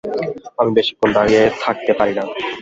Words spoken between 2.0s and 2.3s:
না।